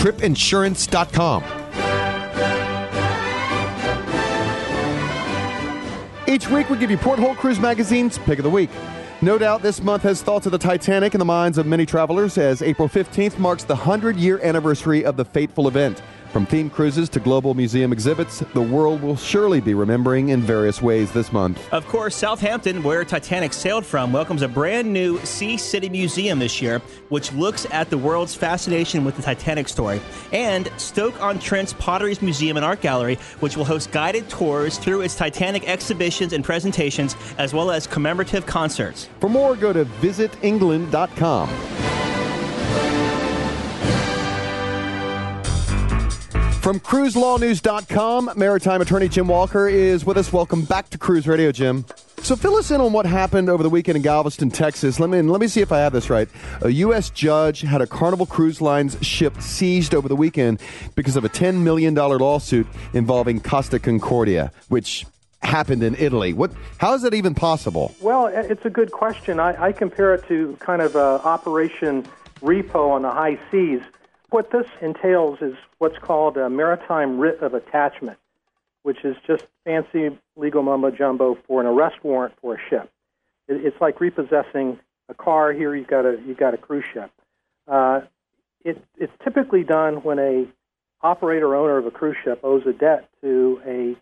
tripinsurance.com. 0.00 1.44
Each 6.26 6.48
week, 6.48 6.70
we 6.70 6.78
give 6.78 6.90
you 6.90 6.96
Porthole 6.96 7.34
Cruise 7.34 7.60
Magazine's 7.60 8.16
Pick 8.16 8.38
of 8.38 8.44
the 8.44 8.50
Week. 8.50 8.70
No 9.20 9.36
doubt 9.36 9.60
this 9.60 9.82
month 9.82 10.02
has 10.04 10.22
thoughts 10.22 10.46
of 10.46 10.52
the 10.52 10.58
Titanic 10.58 11.14
in 11.14 11.18
the 11.18 11.26
minds 11.26 11.58
of 11.58 11.66
many 11.66 11.84
travelers 11.84 12.38
as 12.38 12.62
April 12.62 12.88
15th 12.88 13.38
marks 13.38 13.64
the 13.64 13.74
100 13.74 14.16
year 14.16 14.40
anniversary 14.42 15.04
of 15.04 15.18
the 15.18 15.24
fateful 15.26 15.68
event. 15.68 16.00
From 16.32 16.46
themed 16.46 16.70
cruises 16.70 17.08
to 17.08 17.18
global 17.18 17.54
museum 17.54 17.92
exhibits, 17.92 18.38
the 18.54 18.62
world 18.62 19.02
will 19.02 19.16
surely 19.16 19.60
be 19.60 19.74
remembering 19.74 20.28
in 20.28 20.40
various 20.40 20.80
ways 20.80 21.10
this 21.10 21.32
month. 21.32 21.60
Of 21.72 21.88
course, 21.88 22.14
Southampton, 22.14 22.84
where 22.84 23.04
Titanic 23.04 23.52
sailed 23.52 23.84
from, 23.84 24.12
welcomes 24.12 24.42
a 24.42 24.48
brand 24.48 24.92
new 24.92 25.18
Sea 25.24 25.56
City 25.56 25.88
Museum 25.88 26.38
this 26.38 26.62
year, 26.62 26.78
which 27.08 27.32
looks 27.32 27.66
at 27.72 27.90
the 27.90 27.98
world's 27.98 28.36
fascination 28.36 29.04
with 29.04 29.16
the 29.16 29.22
Titanic 29.22 29.68
story. 29.68 30.00
And 30.32 30.70
Stoke-on-Trent's 30.76 31.72
Potteries 31.72 32.22
Museum 32.22 32.56
and 32.56 32.64
Art 32.64 32.80
Gallery, 32.80 33.16
which 33.40 33.56
will 33.56 33.64
host 33.64 33.90
guided 33.90 34.28
tours 34.28 34.78
through 34.78 35.00
its 35.00 35.16
Titanic 35.16 35.68
exhibitions 35.68 36.32
and 36.32 36.44
presentations, 36.44 37.16
as 37.38 37.52
well 37.52 37.72
as 37.72 37.88
commemorative 37.88 38.46
concerts. 38.46 39.08
For 39.18 39.28
more, 39.28 39.56
go 39.56 39.72
to 39.72 39.84
visitengland.com. 39.84 41.48
From 46.70 46.78
cruiselawnews.com, 46.78 48.30
maritime 48.36 48.80
attorney 48.80 49.08
Jim 49.08 49.26
Walker 49.26 49.68
is 49.68 50.04
with 50.04 50.16
us. 50.16 50.32
Welcome 50.32 50.64
back 50.64 50.88
to 50.90 50.98
Cruise 50.98 51.26
Radio, 51.26 51.50
Jim. 51.50 51.84
So 52.18 52.36
fill 52.36 52.54
us 52.54 52.70
in 52.70 52.80
on 52.80 52.92
what 52.92 53.06
happened 53.06 53.48
over 53.48 53.64
the 53.64 53.68
weekend 53.68 53.96
in 53.96 54.02
Galveston, 54.02 54.52
Texas. 54.52 55.00
Let 55.00 55.10
me 55.10 55.20
let 55.20 55.40
me 55.40 55.48
see 55.48 55.62
if 55.62 55.72
I 55.72 55.78
have 55.80 55.92
this 55.92 56.08
right. 56.08 56.28
A 56.62 56.68
U.S. 56.68 57.10
judge 57.10 57.62
had 57.62 57.80
a 57.80 57.88
Carnival 57.88 58.24
Cruise 58.24 58.60
Lines 58.60 58.96
ship 59.04 59.42
seized 59.42 59.96
over 59.96 60.08
the 60.08 60.14
weekend 60.14 60.60
because 60.94 61.16
of 61.16 61.24
a 61.24 61.28
$10 61.28 61.56
million 61.62 61.92
lawsuit 61.92 62.68
involving 62.92 63.40
Costa 63.40 63.80
Concordia, 63.80 64.52
which 64.68 65.04
happened 65.42 65.82
in 65.82 65.96
Italy. 65.96 66.32
What? 66.32 66.52
How 66.78 66.94
is 66.94 67.02
that 67.02 67.14
even 67.14 67.34
possible? 67.34 67.96
Well, 68.00 68.26
it's 68.28 68.64
a 68.64 68.70
good 68.70 68.92
question. 68.92 69.40
I, 69.40 69.60
I 69.60 69.72
compare 69.72 70.14
it 70.14 70.24
to 70.28 70.56
kind 70.60 70.82
of 70.82 70.94
uh, 70.94 71.18
Operation 71.24 72.06
Repo 72.42 72.90
on 72.90 73.02
the 73.02 73.10
high 73.10 73.40
seas. 73.50 73.82
What 74.30 74.50
this 74.52 74.66
entails 74.80 75.38
is 75.40 75.54
what's 75.78 75.98
called 75.98 76.36
a 76.36 76.48
maritime 76.48 77.18
writ 77.18 77.40
of 77.42 77.54
attachment, 77.54 78.18
which 78.82 79.04
is 79.04 79.16
just 79.26 79.44
fancy 79.64 80.16
legal 80.36 80.62
mumbo 80.62 80.90
jumbo 80.90 81.36
for 81.46 81.60
an 81.60 81.66
arrest 81.66 81.96
warrant 82.04 82.34
for 82.40 82.54
a 82.54 82.58
ship. 82.68 82.90
It's 83.48 83.80
like 83.80 84.00
repossessing 84.00 84.78
a 85.08 85.14
car. 85.14 85.52
Here 85.52 85.74
you've 85.74 85.88
got 85.88 86.06
a 86.06 86.18
you've 86.24 86.38
got 86.38 86.54
a 86.54 86.56
cruise 86.56 86.84
ship. 86.92 87.10
Uh, 87.66 88.02
it, 88.64 88.82
it's 88.96 89.12
typically 89.24 89.64
done 89.64 89.96
when 89.96 90.18
a 90.20 90.46
operator 91.02 91.56
owner 91.56 91.78
of 91.78 91.86
a 91.86 91.90
cruise 91.90 92.16
ship 92.22 92.40
owes 92.44 92.62
a 92.66 92.72
debt 92.72 93.08
to 93.22 93.60
a 93.66 93.96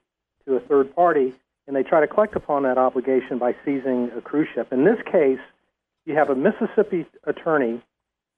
to 0.45 0.57
a 0.57 0.61
third 0.61 0.95
party, 0.95 1.33
and 1.67 1.75
they 1.75 1.83
try 1.83 2.01
to 2.01 2.07
collect 2.07 2.37
upon 2.37 2.65
that 2.65 2.77
obligation 2.77 3.39
by 3.39 3.55
seizing 3.65 4.11
a 4.15 4.21
cruise 4.21 4.49
ship. 4.55 4.73
In 4.73 4.85
this 4.85 4.99
case, 5.11 5.41
you 6.05 6.15
have 6.15 6.29
a 6.29 6.35
Mississippi 6.35 7.07
attorney 7.25 7.81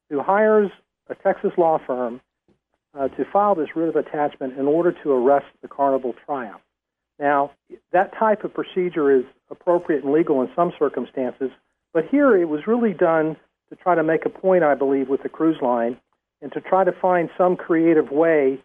who 0.09 0.23
hires 0.23 0.71
a 1.11 1.15
Texas 1.17 1.53
law 1.59 1.79
firm 1.85 2.21
uh, 2.99 3.09
to 3.09 3.25
file 3.31 3.55
this 3.55 3.69
writ 3.77 3.89
of 3.89 3.97
attachment 3.97 4.59
in 4.59 4.67
order 4.67 4.93
to 5.03 5.13
arrest 5.13 5.47
the 5.61 5.69
Carnival 5.69 6.15
Triumph. 6.25 6.63
Now, 7.19 7.51
that 7.93 8.13
type 8.19 8.45
of 8.45 8.55
procedure 8.55 9.15
is 9.15 9.25
appropriate 9.51 10.05
and 10.05 10.13
legal 10.13 10.41
in 10.41 10.49
some 10.57 10.73
circumstances, 10.79 11.51
but 11.93 12.07
here 12.11 12.37
it 12.37 12.49
was 12.49 12.67
really 12.67 12.95
done 12.95 13.37
to 13.69 13.77
try 13.77 13.95
to 13.95 14.03
make 14.03 14.25
a 14.25 14.31
point, 14.31 14.65
I 14.65 14.75
believe, 14.75 15.09
with 15.09 15.23
the 15.23 15.29
cruise 15.29 15.59
line 15.61 15.99
and 16.41 16.53
to 16.53 16.61
try 16.61 16.85
to 16.85 16.93
find 16.93 17.29
some 17.37 17.57
creative 17.57 18.11
way 18.11 18.59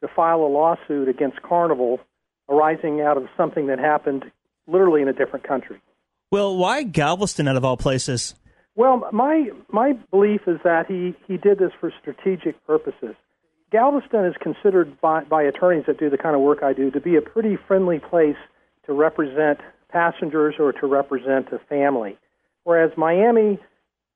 to 0.00 0.08
file 0.08 0.40
a 0.40 0.48
lawsuit 0.48 1.08
against 1.08 1.42
Carnival 1.42 2.00
arising 2.48 3.00
out 3.00 3.16
of 3.16 3.26
something 3.36 3.66
that 3.66 3.78
happened 3.78 4.24
literally 4.66 5.02
in 5.02 5.08
a 5.08 5.12
different 5.12 5.46
country. 5.46 5.80
Well, 6.30 6.56
why 6.56 6.82
Galveston 6.82 7.48
out 7.48 7.56
of 7.56 7.64
all 7.64 7.76
places? 7.76 8.34
Well, 8.78 9.08
my 9.12 9.50
my 9.72 9.94
belief 10.12 10.42
is 10.46 10.60
that 10.62 10.86
he, 10.86 11.12
he 11.26 11.36
did 11.36 11.58
this 11.58 11.72
for 11.80 11.92
strategic 12.00 12.64
purposes. 12.64 13.16
Galveston 13.72 14.24
is 14.24 14.36
considered 14.40 15.00
by, 15.00 15.24
by 15.24 15.42
attorneys 15.42 15.86
that 15.88 15.98
do 15.98 16.08
the 16.08 16.16
kind 16.16 16.36
of 16.36 16.42
work 16.42 16.62
I 16.62 16.74
do 16.74 16.88
to 16.92 17.00
be 17.00 17.16
a 17.16 17.20
pretty 17.20 17.56
friendly 17.56 17.98
place 17.98 18.36
to 18.86 18.92
represent 18.92 19.58
passengers 19.90 20.54
or 20.60 20.72
to 20.74 20.86
represent 20.86 21.48
a 21.48 21.58
family. 21.58 22.18
Whereas 22.62 22.92
Miami, 22.96 23.58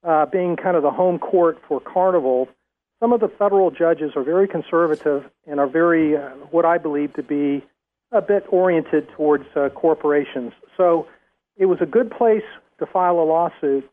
uh, 0.05 0.27
being 0.27 0.55
kind 0.55 0.77
of 0.77 0.85
the 0.85 0.93
home 0.93 1.19
court 1.19 1.59
for 1.67 1.81
Carnival, 1.81 2.49
some 3.01 3.13
of 3.13 3.19
the 3.19 3.29
federal 3.29 3.73
judges 3.73 4.13
are 4.15 4.23
very 4.23 4.47
conservative 4.47 5.25
and 5.45 5.59
are 5.59 5.67
very, 5.67 6.17
uh, 6.17 6.31
what 6.53 6.65
I 6.65 6.79
believe 6.79 7.15
to 7.15 7.23
be, 7.25 7.65
a 8.13 8.23
bit 8.23 8.45
oriented 8.49 9.09
towards 9.17 9.45
uh, 9.57 9.71
corporations. 9.71 10.53
So 10.77 11.09
it 11.57 11.67
was 11.67 11.79
a 11.81 11.87
good 11.87 12.13
place 12.13 12.45
to 12.79 12.87
file 12.87 13.19
a 13.19 13.27
lawsuit. 13.27 13.89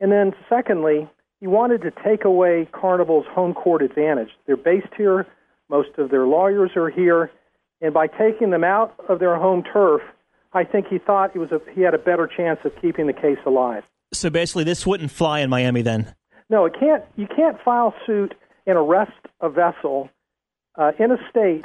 And 0.00 0.10
then, 0.10 0.32
secondly, 0.48 1.08
he 1.40 1.46
wanted 1.46 1.82
to 1.82 1.90
take 2.04 2.24
away 2.24 2.68
Carnival's 2.72 3.26
home 3.30 3.54
court 3.54 3.82
advantage. 3.82 4.30
They're 4.46 4.56
based 4.56 4.92
here, 4.96 5.26
most 5.68 5.90
of 5.98 6.10
their 6.10 6.26
lawyers 6.26 6.70
are 6.76 6.90
here, 6.90 7.30
and 7.80 7.94
by 7.94 8.06
taking 8.06 8.50
them 8.50 8.64
out 8.64 8.94
of 9.08 9.20
their 9.20 9.36
home 9.36 9.62
turf, 9.62 10.02
I 10.52 10.64
think 10.64 10.86
he 10.88 10.98
thought 10.98 11.34
it 11.34 11.38
was 11.38 11.52
a, 11.52 11.60
he 11.72 11.82
had 11.82 11.94
a 11.94 11.98
better 11.98 12.26
chance 12.26 12.58
of 12.64 12.72
keeping 12.80 13.06
the 13.06 13.12
case 13.12 13.38
alive. 13.46 13.84
So 14.12 14.28
basically, 14.30 14.64
this 14.64 14.86
wouldn't 14.86 15.10
fly 15.12 15.40
in 15.40 15.48
Miami 15.50 15.82
then. 15.82 16.14
No, 16.48 16.64
it 16.64 16.74
can't. 16.78 17.04
You 17.16 17.28
can't 17.28 17.56
file 17.64 17.94
suit 18.06 18.34
and 18.66 18.76
arrest 18.76 19.12
a 19.40 19.48
vessel 19.48 20.10
uh, 20.76 20.92
in 20.98 21.12
a 21.12 21.16
state 21.30 21.64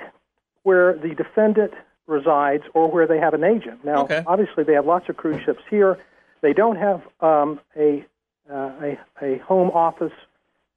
where 0.63 0.93
the 0.93 1.15
defendant 1.15 1.73
resides 2.07 2.63
or 2.75 2.89
where 2.91 3.07
they 3.07 3.17
have 3.17 3.33
an 3.33 3.43
agent. 3.43 3.83
Now, 3.83 4.03
Okay. 4.03 4.23
obviously, 4.27 4.63
they 4.63 4.73
have 4.73 4.85
lots 4.85 5.09
of 5.09 5.17
cruise 5.17 5.41
ships 5.43 5.63
here. 5.69 5.97
They 6.41 6.53
don't 6.53 6.75
have 6.75 7.01
um, 7.21 7.59
a, 7.75 8.05
Uh, 8.51 8.71
a 8.81 8.99
a 9.23 9.37
home 9.39 9.71
office 9.71 10.13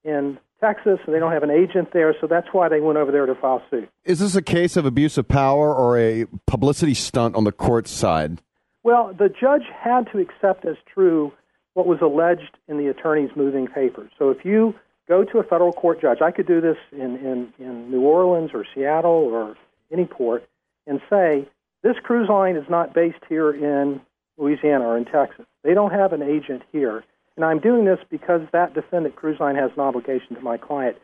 in 0.03 0.39
Texas, 0.61 0.99
and 1.05 1.15
they 1.15 1.19
don't 1.19 1.33
have 1.33 1.43
an 1.43 1.51
agent 1.51 1.93
there. 1.93 2.15
So 2.21 2.27
that's 2.27 2.49
why 2.53 2.69
they 2.69 2.81
went 2.81 2.99
over 2.99 3.13
there 3.13 3.27
to 3.27 3.35
file 3.35 3.63
suit. 3.71 3.89
Is 4.05 4.21
this 4.21 4.35
a 4.35 4.43
case 4.43 4.77
of 4.77 4.87
abuse 4.87 5.19
of 5.19 5.29
power 5.29 5.75
or 5.75 5.99
a 5.99 6.27
publicity 6.47 6.95
stunt 6.95 7.37
on 7.37 7.45
the 7.45 7.53
court 7.53 7.87
side? 7.87 8.41
Well, 8.83 9.13
the 9.13 9.29
judge 9.29 9.65
had 9.79 10.11
to 10.13 10.19
accept 10.19 10.65
as 10.65 10.77
true 10.93 11.33
what 11.75 11.87
was 11.87 11.99
alleged 12.01 12.57
in 12.69 12.79
the 12.79 12.89
attorney's 12.89 13.31
moving 13.37 13.67
papers. 13.67 14.11
So 14.19 14.31
if 14.31 14.45
you 14.45 14.75
go 15.07 15.25
to 15.25 15.39
a 15.39 15.43
federal 15.43 15.73
court 15.73 16.01
judge, 16.01 16.23
I 16.23 16.31
could 16.31 16.47
do 16.47 16.61
this 16.61 16.77
in, 16.93 17.17
in, 17.17 17.53
in 17.59 17.91
New 17.91 18.01
Orleans 18.01 18.51
or 18.55 18.65
Seattle 18.75 19.11
or 19.11 19.57
any 19.93 20.07
port, 20.07 20.49
and 20.87 21.01
say, 21.11 21.47
this 21.83 21.97
cruise 22.03 22.29
line 22.29 22.57
is 22.57 22.65
not 22.69 22.95
based 22.95 23.23
here 23.29 23.51
in 23.51 24.01
Louisiana 24.39 24.87
or 24.87 24.97
in 24.97 25.05
Texas. 25.05 25.45
They 25.63 25.75
don't 25.75 25.93
have 25.93 26.13
an 26.13 26.23
agent 26.23 26.63
here. 26.73 27.05
And 27.39 27.45
I'm 27.45 27.61
doing 27.61 27.85
this 27.85 28.01
because 28.11 28.41
that 28.53 28.75
defendant 28.75 29.15
cruise 29.15 29.39
line 29.39 29.55
has 29.55 29.71
an 29.77 29.81
obligation 29.81 30.35
to 30.35 30.41
my 30.41 30.57
client. 30.57 30.97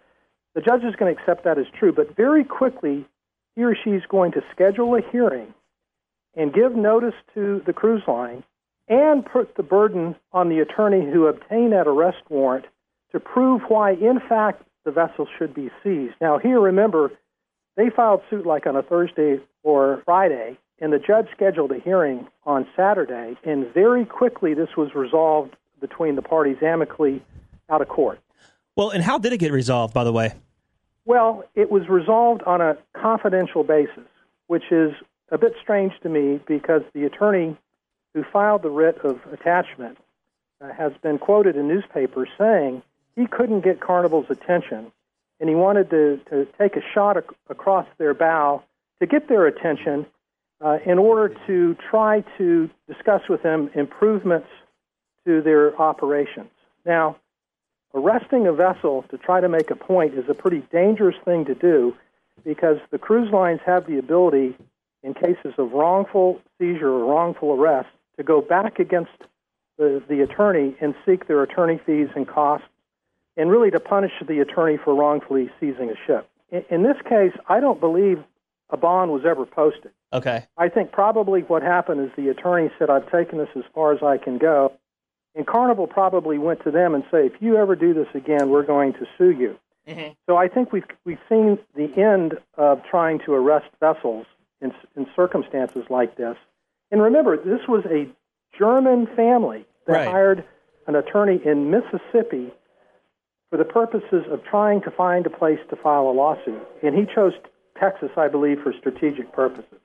The 0.56 0.62
judge 0.62 0.82
is 0.82 0.96
going 0.96 1.14
to 1.14 1.20
accept 1.20 1.44
that 1.44 1.58
as 1.58 1.66
true, 1.78 1.92
but 1.92 2.16
very 2.16 2.42
quickly, 2.42 3.06
he 3.54 3.62
or 3.62 3.76
she 3.76 3.90
is 3.90 4.02
going 4.08 4.32
to 4.32 4.42
schedule 4.50 4.96
a 4.96 5.00
hearing 5.12 5.54
and 6.36 6.52
give 6.52 6.74
notice 6.74 7.14
to 7.34 7.62
the 7.66 7.72
cruise 7.72 8.02
line 8.08 8.42
and 8.88 9.24
put 9.24 9.54
the 9.54 9.62
burden 9.62 10.16
on 10.32 10.48
the 10.48 10.58
attorney 10.58 11.08
who 11.08 11.28
obtained 11.28 11.72
that 11.72 11.86
arrest 11.86 12.18
warrant 12.28 12.64
to 13.12 13.20
prove 13.20 13.62
why, 13.68 13.92
in 13.92 14.18
fact, 14.28 14.64
the 14.84 14.90
vessel 14.90 15.28
should 15.38 15.54
be 15.54 15.70
seized. 15.84 16.14
Now, 16.20 16.38
here, 16.38 16.58
remember, 16.58 17.12
they 17.76 17.90
filed 17.90 18.22
suit 18.28 18.44
like 18.44 18.66
on 18.66 18.74
a 18.74 18.82
Thursday 18.82 19.38
or 19.62 20.02
Friday, 20.04 20.58
and 20.80 20.92
the 20.92 20.98
judge 20.98 21.28
scheduled 21.30 21.70
a 21.70 21.78
hearing 21.78 22.26
on 22.44 22.66
Saturday, 22.74 23.36
and 23.44 23.72
very 23.72 24.04
quickly 24.04 24.52
this 24.52 24.76
was 24.76 24.96
resolved 24.96 25.54
between 25.80 26.16
the 26.16 26.22
parties 26.22 26.56
amicably 26.62 27.22
out 27.68 27.82
of 27.82 27.88
court. 27.88 28.20
Well, 28.76 28.90
and 28.90 29.02
how 29.02 29.18
did 29.18 29.32
it 29.32 29.38
get 29.38 29.52
resolved, 29.52 29.94
by 29.94 30.04
the 30.04 30.12
way? 30.12 30.32
Well, 31.04 31.44
it 31.54 31.70
was 31.70 31.88
resolved 31.88 32.42
on 32.44 32.60
a 32.60 32.76
confidential 32.94 33.62
basis, 33.62 34.08
which 34.46 34.64
is 34.70 34.92
a 35.30 35.38
bit 35.38 35.54
strange 35.62 35.92
to 36.02 36.08
me 36.08 36.40
because 36.46 36.82
the 36.92 37.04
attorney 37.04 37.56
who 38.14 38.24
filed 38.32 38.62
the 38.62 38.70
writ 38.70 38.98
of 39.04 39.20
attachment 39.32 39.98
uh, 40.60 40.72
has 40.72 40.92
been 41.02 41.18
quoted 41.18 41.56
in 41.56 41.68
newspapers 41.68 42.28
saying 42.38 42.82
he 43.16 43.26
couldn't 43.26 43.62
get 43.62 43.80
Carnival's 43.80 44.26
attention 44.30 44.92
and 45.40 45.48
he 45.48 45.54
wanted 45.54 45.90
to, 45.90 46.20
to 46.30 46.46
take 46.58 46.76
a 46.76 46.82
shot 46.94 47.16
ac- 47.16 47.26
across 47.50 47.86
their 47.98 48.14
bow 48.14 48.62
to 49.00 49.06
get 49.06 49.28
their 49.28 49.46
attention 49.46 50.06
uh, 50.60 50.78
in 50.86 50.98
order 50.98 51.34
to 51.46 51.76
try 51.90 52.24
to 52.38 52.70
discuss 52.88 53.22
with 53.28 53.42
them 53.42 53.68
improvements 53.74 54.48
to 55.26 55.42
their 55.42 55.80
operations. 55.80 56.50
Now, 56.84 57.16
arresting 57.94 58.46
a 58.46 58.52
vessel 58.52 59.04
to 59.10 59.18
try 59.18 59.40
to 59.40 59.48
make 59.48 59.70
a 59.70 59.76
point 59.76 60.14
is 60.14 60.24
a 60.28 60.34
pretty 60.34 60.62
dangerous 60.72 61.16
thing 61.24 61.44
to 61.46 61.54
do 61.54 61.94
because 62.44 62.78
the 62.90 62.98
cruise 62.98 63.32
lines 63.32 63.60
have 63.64 63.86
the 63.86 63.98
ability, 63.98 64.56
in 65.02 65.14
cases 65.14 65.54
of 65.58 65.72
wrongful 65.72 66.40
seizure 66.58 66.90
or 66.90 67.04
wrongful 67.04 67.52
arrest, 67.52 67.88
to 68.16 68.22
go 68.22 68.40
back 68.40 68.78
against 68.78 69.12
the, 69.78 70.02
the 70.08 70.20
attorney 70.20 70.76
and 70.80 70.94
seek 71.06 71.26
their 71.26 71.42
attorney 71.42 71.80
fees 71.84 72.08
and 72.14 72.28
costs, 72.28 72.66
and 73.36 73.50
really 73.50 73.70
to 73.70 73.80
punish 73.80 74.12
the 74.26 74.40
attorney 74.40 74.76
for 74.76 74.94
wrongfully 74.94 75.50
seizing 75.58 75.90
a 75.90 75.96
ship. 76.06 76.28
In, 76.50 76.64
in 76.70 76.82
this 76.82 76.96
case, 77.08 77.32
I 77.48 77.60
don't 77.60 77.80
believe 77.80 78.22
a 78.70 78.76
bond 78.76 79.12
was 79.12 79.22
ever 79.24 79.46
posted. 79.46 79.90
Okay. 80.12 80.46
I 80.56 80.68
think 80.68 80.92
probably 80.92 81.40
what 81.42 81.62
happened 81.62 82.00
is 82.00 82.10
the 82.16 82.28
attorney 82.28 82.70
said, 82.78 82.90
I've 82.90 83.10
taken 83.10 83.38
this 83.38 83.48
as 83.56 83.64
far 83.74 83.92
as 83.92 84.02
I 84.02 84.16
can 84.16 84.38
go. 84.38 84.72
And 85.34 85.46
Carnival 85.46 85.86
probably 85.86 86.38
went 86.38 86.62
to 86.64 86.70
them 86.70 86.94
and 86.94 87.02
say, 87.10 87.26
if 87.26 87.32
you 87.40 87.56
ever 87.56 87.74
do 87.74 87.92
this 87.92 88.06
again, 88.14 88.50
we're 88.50 88.62
going 88.62 88.92
to 88.94 89.06
sue 89.18 89.30
you. 89.30 89.58
Mm-hmm. 89.88 90.12
So 90.26 90.36
I 90.36 90.48
think 90.48 90.72
we've 90.72 90.84
we've 91.04 91.18
seen 91.28 91.58
the 91.74 91.92
end 92.00 92.38
of 92.56 92.82
trying 92.84 93.18
to 93.26 93.34
arrest 93.34 93.66
vessels 93.80 94.26
in 94.60 94.72
in 94.96 95.06
circumstances 95.14 95.84
like 95.90 96.16
this. 96.16 96.36
And 96.90 97.02
remember, 97.02 97.36
this 97.36 97.66
was 97.68 97.84
a 97.86 98.08
German 98.56 99.06
family 99.14 99.66
that 99.86 99.92
Right. 99.92 100.08
hired 100.08 100.44
an 100.86 100.94
attorney 100.94 101.40
in 101.44 101.70
Mississippi 101.70 102.52
for 103.50 103.58
the 103.58 103.64
purposes 103.64 104.24
of 104.30 104.42
trying 104.44 104.80
to 104.82 104.90
find 104.90 105.26
a 105.26 105.30
place 105.30 105.60
to 105.70 105.76
file 105.76 106.08
a 106.08 106.12
lawsuit. 106.12 106.66
And 106.82 106.94
he 106.94 107.04
chose 107.06 107.32
Texas, 107.78 108.10
I 108.16 108.28
believe, 108.28 108.62
for 108.62 108.72
strategic 108.72 109.32
purposes. 109.32 109.80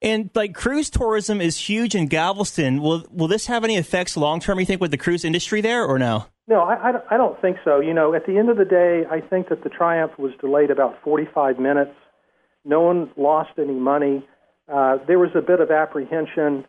And 0.00 0.30
like 0.34 0.54
cruise 0.54 0.90
tourism 0.90 1.40
is 1.40 1.56
huge 1.56 1.94
in 1.94 2.06
Galveston. 2.06 2.80
Will 2.80 3.04
will 3.10 3.28
this 3.28 3.46
have 3.46 3.64
any 3.64 3.76
effects 3.76 4.16
long 4.16 4.38
term? 4.40 4.60
You 4.60 4.66
think 4.66 4.80
with 4.80 4.92
the 4.92 4.96
cruise 4.96 5.24
industry 5.24 5.60
there, 5.60 5.84
or 5.84 5.98
no? 5.98 6.26
No, 6.46 6.60
I, 6.62 6.88
I 7.10 7.16
don't- 7.18 7.40
think 7.42 7.58
so. 7.64 7.78
You 7.78 7.92
know, 7.94 8.14
at 8.14 8.24
the 8.26 8.38
end 8.38 8.48
of 8.48 8.56
the 8.56 8.64
day, 8.64 9.04
I 9.10 9.20
think 9.20 9.48
that 9.50 9.62
the 9.62 9.68
Triumph 9.68 10.18
was 10.18 10.32
delayed 10.40 10.70
about 10.70 11.00
45 11.04 11.58
minutes. 11.58 11.94
No 12.64 12.80
one 12.80 13.10
lost 13.16 13.50
any 13.58 13.74
money. 13.74 14.26
Uh, 14.66 14.98
there 15.06 15.18
was 15.18 15.30
a 15.34 15.42
bit 15.42 15.60
of 15.60 15.70
apprehension 15.70 16.66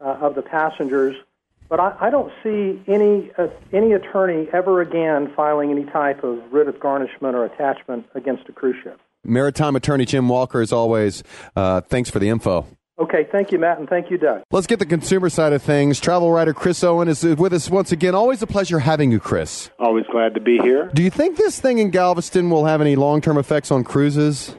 uh, 0.00 0.18
of 0.20 0.34
the 0.34 0.42
passengers, 0.42 1.16
but 1.68 1.80
I, 1.80 1.96
I 2.00 2.10
don't 2.10 2.32
see 2.42 2.82
any 2.86 3.30
uh, 3.38 3.48
any 3.72 3.92
attorney 3.92 4.48
ever 4.52 4.80
again 4.80 5.32
filing 5.34 5.70
any 5.70 5.84
type 5.84 6.22
of 6.22 6.40
writ 6.52 6.68
of 6.68 6.78
garnishment 6.78 7.34
or 7.34 7.44
attachment 7.44 8.06
against 8.14 8.48
a 8.48 8.52
cruise 8.52 8.76
ship. 8.82 9.00
Maritime 9.24 9.76
attorney 9.76 10.04
Jim 10.04 10.28
Walker, 10.28 10.60
as 10.60 10.72
always, 10.72 11.22
uh, 11.56 11.80
thanks 11.82 12.10
for 12.10 12.18
the 12.18 12.28
info. 12.28 12.66
Okay, 12.96 13.26
thank 13.32 13.50
you, 13.50 13.58
Matt, 13.58 13.78
and 13.78 13.88
thank 13.88 14.08
you, 14.08 14.18
Doug. 14.18 14.42
Let's 14.52 14.68
get 14.68 14.78
the 14.78 14.86
consumer 14.86 15.28
side 15.28 15.52
of 15.52 15.62
things. 15.62 15.98
Travel 15.98 16.30
writer 16.30 16.54
Chris 16.54 16.84
Owen 16.84 17.08
is 17.08 17.24
with 17.24 17.52
us 17.52 17.68
once 17.68 17.90
again. 17.90 18.14
Always 18.14 18.40
a 18.40 18.46
pleasure 18.46 18.78
having 18.78 19.10
you, 19.10 19.18
Chris. 19.18 19.68
Always 19.80 20.04
glad 20.12 20.34
to 20.34 20.40
be 20.40 20.58
here. 20.58 20.90
Do 20.94 21.02
you 21.02 21.10
think 21.10 21.36
this 21.36 21.58
thing 21.58 21.78
in 21.78 21.90
Galveston 21.90 22.50
will 22.50 22.66
have 22.66 22.80
any 22.80 22.94
long 22.94 23.20
term 23.20 23.36
effects 23.36 23.72
on 23.72 23.82
cruises? 23.82 24.54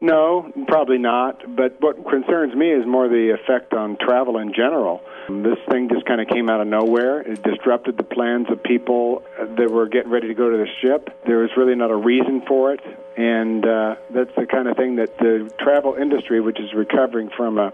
No, 0.00 0.52
probably 0.66 0.98
not. 0.98 1.42
But 1.56 1.80
what 1.80 1.96
concerns 2.08 2.54
me 2.54 2.70
is 2.70 2.86
more 2.86 3.08
the 3.08 3.34
effect 3.34 3.72
on 3.74 3.96
travel 4.00 4.38
in 4.38 4.52
general. 4.54 5.00
This 5.28 5.58
thing 5.70 5.88
just 5.92 6.06
kind 6.06 6.20
of 6.20 6.28
came 6.28 6.48
out 6.48 6.60
of 6.60 6.68
nowhere. 6.68 7.20
It 7.20 7.42
disrupted 7.42 7.96
the 7.96 8.04
plans 8.04 8.46
of 8.50 8.62
people 8.62 9.22
that 9.38 9.70
were 9.70 9.88
getting 9.88 10.10
ready 10.10 10.28
to 10.28 10.34
go 10.34 10.50
to 10.50 10.56
the 10.56 10.68
ship. 10.80 11.10
There 11.26 11.38
was 11.38 11.50
really 11.56 11.74
not 11.74 11.90
a 11.90 11.96
reason 11.96 12.42
for 12.46 12.72
it, 12.72 12.80
and 13.18 13.66
uh, 13.66 13.96
that's 14.10 14.30
the 14.36 14.46
kind 14.46 14.68
of 14.68 14.76
thing 14.76 14.96
that 14.96 15.18
the 15.18 15.50
travel 15.58 15.94
industry, 15.94 16.40
which 16.40 16.60
is 16.60 16.72
recovering 16.72 17.30
from 17.36 17.58
a 17.58 17.72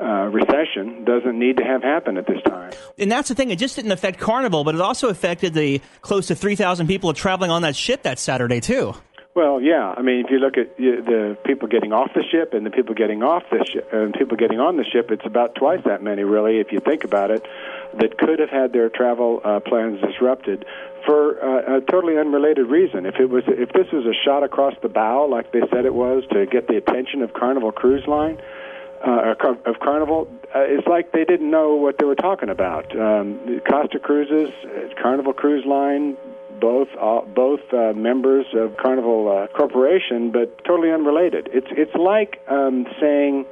uh, 0.00 0.26
recession, 0.26 1.04
doesn't 1.04 1.38
need 1.38 1.56
to 1.58 1.64
have 1.64 1.84
happen 1.84 2.16
at 2.16 2.26
this 2.26 2.42
time. 2.42 2.72
And 2.98 3.10
that's 3.10 3.28
the 3.28 3.36
thing; 3.36 3.50
it 3.50 3.60
just 3.60 3.76
didn't 3.76 3.92
affect 3.92 4.18
Carnival, 4.18 4.64
but 4.64 4.74
it 4.74 4.80
also 4.80 5.08
affected 5.08 5.54
the 5.54 5.80
close 6.00 6.26
to 6.26 6.34
three 6.34 6.56
thousand 6.56 6.88
people 6.88 7.14
traveling 7.14 7.52
on 7.52 7.62
that 7.62 7.76
ship 7.76 8.02
that 8.02 8.18
Saturday 8.18 8.60
too. 8.60 8.94
Well, 9.36 9.60
yeah. 9.60 9.92
I 9.94 10.00
mean, 10.00 10.24
if 10.24 10.30
you 10.30 10.38
look 10.38 10.56
at 10.56 10.78
the 10.78 11.36
people 11.44 11.68
getting 11.68 11.92
off 11.92 12.10
the 12.14 12.24
ship 12.24 12.54
and 12.54 12.64
the 12.64 12.70
people 12.70 12.94
getting 12.94 13.22
off 13.22 13.42
the 13.50 13.66
ship 13.70 13.92
and 13.92 14.14
people 14.14 14.34
getting 14.38 14.60
on 14.60 14.78
the 14.78 14.84
ship, 14.84 15.10
it's 15.10 15.26
about 15.26 15.54
twice 15.54 15.80
that 15.84 16.02
many, 16.02 16.24
really, 16.24 16.58
if 16.58 16.72
you 16.72 16.80
think 16.80 17.04
about 17.04 17.30
it, 17.30 17.44
that 18.00 18.16
could 18.16 18.38
have 18.38 18.48
had 18.48 18.72
their 18.72 18.88
travel 18.88 19.42
uh, 19.44 19.60
plans 19.60 20.00
disrupted 20.00 20.64
for 21.04 21.36
uh, 21.44 21.76
a 21.76 21.80
totally 21.82 22.16
unrelated 22.16 22.66
reason. 22.68 23.04
If 23.04 23.16
it 23.16 23.28
was, 23.28 23.44
if 23.46 23.70
this 23.74 23.92
was 23.92 24.06
a 24.06 24.14
shot 24.24 24.42
across 24.42 24.72
the 24.80 24.88
bow, 24.88 25.26
like 25.26 25.52
they 25.52 25.60
said 25.70 25.84
it 25.84 25.92
was, 25.92 26.24
to 26.32 26.46
get 26.46 26.66
the 26.66 26.78
attention 26.78 27.20
of 27.20 27.34
Carnival 27.34 27.72
Cruise 27.72 28.06
Line. 28.06 28.40
Uh, 29.06 29.34
of 29.66 29.78
Carnival, 29.80 30.26
uh, 30.54 30.60
it's 30.60 30.88
like 30.88 31.12
they 31.12 31.24
didn't 31.24 31.50
know 31.50 31.74
what 31.74 31.98
they 31.98 32.06
were 32.06 32.14
talking 32.14 32.48
about. 32.48 32.98
Um, 32.98 33.60
Costa 33.70 33.98
Cruises, 33.98 34.48
uh, 34.64 35.00
Carnival 35.00 35.34
Cruise 35.34 35.66
Line, 35.66 36.16
both 36.60 36.88
uh, 37.00 37.20
both 37.22 37.60
uh, 37.72 37.92
members 37.94 38.46
of 38.54 38.76
Carnival 38.76 39.28
uh, 39.28 39.46
Corporation, 39.56 40.30
but 40.32 40.64
totally 40.64 40.90
unrelated. 40.92 41.48
It's 41.52 41.66
it's 41.70 41.94
like 41.94 42.40
um, 42.50 42.86
saying 43.00 43.44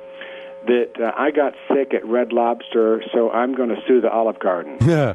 that 0.67 0.93
uh, 1.01 1.13
I 1.17 1.31
got 1.31 1.53
sick 1.69 1.93
at 1.95 2.07
Red 2.07 2.33
Lobster, 2.33 3.03
so 3.13 3.31
I'm 3.31 3.55
going 3.55 3.69
to 3.69 3.77
sue 3.87 4.01
the 4.01 4.11
Olive 4.11 4.39
Garden. 4.39 4.79
Yeah. 4.87 5.15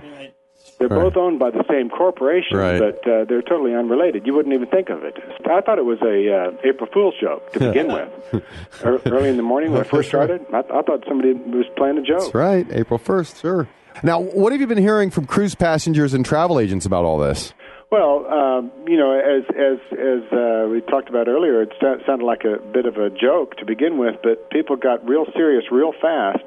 They're 0.78 0.88
Right. 0.88 1.02
both 1.04 1.18
owned 1.18 1.40
by 1.40 1.50
the 1.52 1.64
same 1.70 1.90
corporation, 1.90 2.56
Right. 2.58 2.80
but 2.80 3.06
uh, 3.10 3.26
they're 3.26 3.42
totally 3.42 3.74
unrelated. 3.74 4.26
You 4.26 4.34
wouldn't 4.34 4.54
even 4.54 4.68
think 4.68 4.90
of 4.90 5.04
it. 5.04 5.18
I 5.46 5.60
thought 5.60 5.78
it 5.78 5.84
was 5.86 6.00
a 6.02 6.34
uh, 6.34 6.52
April 6.70 6.88
Fool's 6.94 7.16
joke 7.20 7.52
to 7.54 7.60
begin 7.60 7.88
with. 7.88 8.44
Early 8.84 9.28
in 9.30 9.36
the 9.38 9.44
morning 9.44 9.72
when 9.72 9.82
I 9.82 9.84
first 9.84 10.08
started, 10.08 10.46
I, 10.54 10.60
I 10.60 10.82
thought 10.84 11.04
somebody 11.08 11.34
was 11.34 11.66
playing 11.76 11.98
a 11.98 12.02
joke. 12.02 12.20
That's 12.22 12.34
right. 12.36 12.66
April 12.72 12.98
1st, 13.00 13.42
sure. 13.42 13.68
Now, 14.04 14.22
what 14.22 14.52
have 14.54 14.62
you 14.62 14.68
been 14.68 14.78
hearing 14.78 15.10
from 15.10 15.26
cruise 15.26 15.56
passengers 15.56 16.14
and 16.14 16.26
travel 16.26 16.60
agents 16.60 16.86
about 16.86 17.04
all 17.04 17.18
this? 17.18 17.54
Well, 17.92 18.28
um, 18.30 18.72
you 18.86 18.98
know, 18.98 19.18
as 19.18 19.44
as 19.50 19.80
as 19.98 20.22
uh, 20.32 20.68
we 20.70 20.82
talked 20.82 21.10
about 21.10 21.28
earlier, 21.28 21.64
it 21.64 21.74
sounded 21.82 22.24
like 22.24 22.44
a 22.44 22.62
bit 22.62 22.86
of 22.86 22.98
a 22.98 23.10
joke 23.10 23.58
to 23.58 23.66
begin 23.66 23.98
with, 23.98 24.18
but 24.22 24.52
people 24.52 24.76
got 24.76 25.08
real 25.10 25.26
serious 25.36 25.66
real 25.72 25.92
fast 26.00 26.44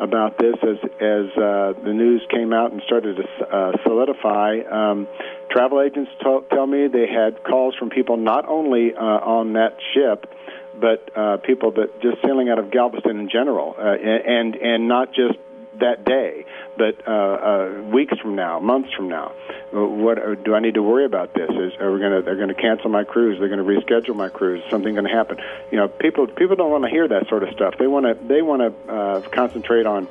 about 0.00 0.38
this 0.38 0.56
as 0.62 0.78
as 0.98 1.26
uh, 1.38 1.74
the 1.84 1.92
news 1.94 2.26
came 2.28 2.52
out 2.52 2.72
and 2.72 2.82
started 2.86 3.18
to 3.18 3.56
uh, 3.56 3.72
solidify. 3.84 4.62
Um, 4.68 5.06
travel 5.48 5.80
agents 5.80 6.10
t- 6.24 6.38
tell 6.50 6.66
me 6.66 6.88
they 6.88 7.06
had 7.06 7.44
calls 7.44 7.76
from 7.76 7.90
people 7.90 8.16
not 8.16 8.48
only 8.48 8.92
uh, 8.92 8.98
on 8.98 9.52
that 9.52 9.76
ship, 9.94 10.26
but 10.80 11.08
uh, 11.16 11.36
people 11.36 11.70
that 11.72 12.02
just 12.02 12.16
sailing 12.24 12.48
out 12.48 12.58
of 12.58 12.72
Galveston 12.72 13.16
in 13.16 13.28
general, 13.30 13.76
uh, 13.78 13.94
and 13.94 14.56
and 14.56 14.88
not 14.88 15.14
just 15.14 15.38
that 15.80 16.04
day, 16.04 16.44
but 16.76 17.06
uh, 17.06 17.10
uh, 17.10 17.82
weeks 17.92 18.16
from 18.18 18.36
now, 18.36 18.58
months 18.60 18.92
from 18.94 19.08
now. 19.08 19.32
Uh, 19.72 19.84
What 19.86 20.18
uh, 20.18 20.34
do 20.34 20.54
I 20.54 20.60
need 20.60 20.74
to 20.74 20.82
worry 20.82 21.04
about? 21.04 21.34
This 21.34 21.50
is 21.50 21.72
are 21.80 21.92
we 21.92 22.00
to 22.00 22.22
they're 22.24 22.36
going 22.36 22.48
to 22.48 22.54
cancel 22.54 22.90
my 22.90 23.04
cruise? 23.04 23.38
They're 23.38 23.48
going 23.48 23.64
to 23.64 23.70
reschedule 23.70 24.16
my 24.16 24.28
cruise? 24.28 24.62
Is 24.64 24.70
something 24.70 24.94
going 24.94 25.06
to 25.06 25.12
happen? 25.12 25.38
You 25.70 25.78
know, 25.78 25.88
people 25.88 26.26
people 26.26 26.56
don't 26.56 26.70
want 26.70 26.84
to 26.84 26.90
hear 26.90 27.06
that 27.08 27.28
sort 27.28 27.42
of 27.42 27.50
stuff. 27.54 27.74
They 27.78 27.86
want 27.86 28.06
to 28.06 28.14
they 28.26 28.42
want 28.42 28.62
to 28.62 28.92
uh, 28.92 29.20
concentrate 29.30 29.86
on. 29.86 30.08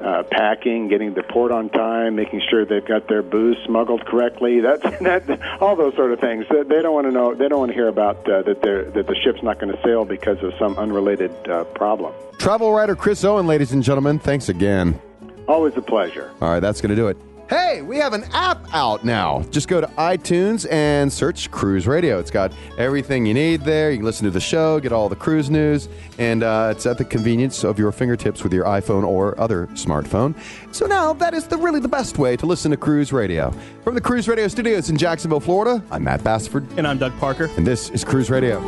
Uh, 0.00 0.22
packing, 0.30 0.88
getting 0.88 1.14
the 1.14 1.22
port 1.22 1.50
on 1.50 1.70
time, 1.70 2.16
making 2.16 2.42
sure 2.50 2.66
they've 2.66 2.84
got 2.84 3.08
their 3.08 3.22
booze 3.22 3.56
smuggled 3.64 4.04
correctly. 4.04 4.60
That's 4.60 4.82
that, 5.00 5.58
all 5.60 5.74
those 5.74 5.94
sort 5.94 6.12
of 6.12 6.20
things. 6.20 6.44
They 6.50 6.82
don't 6.82 6.92
want 6.92 7.06
to 7.06 7.12
know. 7.12 7.34
They 7.34 7.48
don't 7.48 7.60
want 7.60 7.70
to 7.70 7.74
hear 7.74 7.88
about 7.88 8.18
uh, 8.28 8.42
that. 8.42 8.60
That 8.60 9.06
the 9.06 9.16
ship's 9.24 9.42
not 9.42 9.58
going 9.58 9.74
to 9.74 9.82
sail 9.82 10.04
because 10.04 10.42
of 10.42 10.52
some 10.58 10.76
unrelated 10.76 11.32
uh, 11.48 11.64
problem. 11.64 12.12
Travel 12.38 12.72
writer 12.72 12.94
Chris 12.94 13.24
Owen, 13.24 13.46
ladies 13.46 13.72
and 13.72 13.82
gentlemen, 13.82 14.18
thanks 14.18 14.48
again. 14.48 15.00
Always 15.48 15.76
a 15.76 15.82
pleasure. 15.82 16.30
All 16.40 16.50
right, 16.50 16.60
that's 16.60 16.80
going 16.80 16.90
to 16.90 16.96
do 16.96 17.08
it. 17.08 17.16
Hey, 17.48 17.80
we 17.80 17.98
have 17.98 18.12
an 18.12 18.24
app 18.32 18.58
out 18.74 19.04
now. 19.04 19.42
Just 19.50 19.68
go 19.68 19.80
to 19.80 19.86
iTunes 19.98 20.66
and 20.68 21.12
search 21.12 21.48
Cruise 21.52 21.86
Radio. 21.86 22.18
It's 22.18 22.30
got 22.30 22.52
everything 22.76 23.24
you 23.24 23.34
need 23.34 23.60
there. 23.60 23.92
You 23.92 23.98
can 23.98 24.04
listen 24.04 24.24
to 24.24 24.32
the 24.32 24.40
show, 24.40 24.80
get 24.80 24.90
all 24.90 25.08
the 25.08 25.14
cruise 25.14 25.48
news, 25.48 25.88
and 26.18 26.42
uh, 26.42 26.72
it's 26.74 26.86
at 26.86 26.98
the 26.98 27.04
convenience 27.04 27.62
of 27.62 27.78
your 27.78 27.92
fingertips 27.92 28.42
with 28.42 28.52
your 28.52 28.64
iPhone 28.64 29.06
or 29.06 29.38
other 29.40 29.68
smartphone. 29.68 30.34
So 30.74 30.86
now 30.86 31.12
that 31.14 31.34
is 31.34 31.46
the 31.46 31.56
really 31.56 31.78
the 31.78 31.86
best 31.88 32.18
way 32.18 32.36
to 32.36 32.46
listen 32.46 32.72
to 32.72 32.76
Cruise 32.76 33.12
Radio. 33.12 33.52
From 33.84 33.94
the 33.94 34.00
Cruise 34.00 34.26
Radio 34.26 34.48
studios 34.48 34.90
in 34.90 34.96
Jacksonville, 34.96 35.38
Florida, 35.38 35.80
I'm 35.92 36.02
Matt 36.02 36.24
Bassford, 36.24 36.66
And 36.76 36.84
I'm 36.84 36.98
Doug 36.98 37.16
Parker. 37.18 37.48
and 37.56 37.64
this 37.64 37.90
is 37.90 38.02
Cruise 38.02 38.28
Radio. 38.28 38.60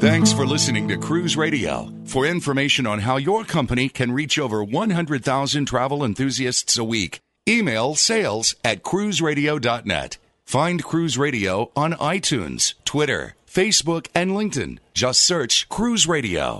Thanks 0.00 0.32
for 0.32 0.46
listening 0.46 0.88
to 0.88 0.96
Cruise 0.96 1.36
Radio. 1.36 1.92
For 2.06 2.24
information 2.24 2.86
on 2.86 3.00
how 3.00 3.18
your 3.18 3.44
company 3.44 3.90
can 3.90 4.12
reach 4.12 4.38
over 4.38 4.64
100,000 4.64 5.66
travel 5.66 6.02
enthusiasts 6.02 6.78
a 6.78 6.84
week, 6.84 7.20
email 7.46 7.94
sales 7.94 8.54
at 8.64 8.82
cruiseradio.net. 8.82 10.16
Find 10.46 10.82
Cruise 10.82 11.18
Radio 11.18 11.70
on 11.76 11.92
iTunes, 11.92 12.72
Twitter, 12.86 13.34
Facebook, 13.46 14.06
and 14.14 14.30
LinkedIn. 14.30 14.78
Just 14.94 15.20
search 15.22 15.68
Cruise 15.68 16.06
Radio. 16.06 16.58